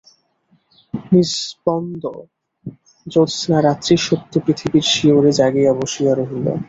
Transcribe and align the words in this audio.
নিষ্পন্দ 1.11 2.03
জ্যোৎস্নারাত্রি 3.07 3.95
সুপ্ত 3.97 4.33
পৃথিবীর 4.45 4.85
শিয়রে 4.91 5.31
জাগিয়া 5.39 5.71
বসিয়া 5.79 6.13
রহিল। 6.15 6.45